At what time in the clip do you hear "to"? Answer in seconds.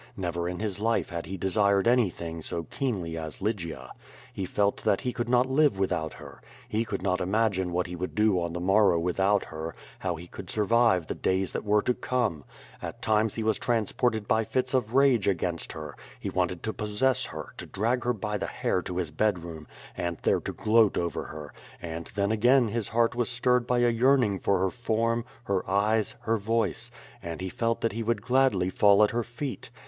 11.83-11.93, 16.63-16.73, 17.59-17.65, 18.81-18.97, 20.39-20.51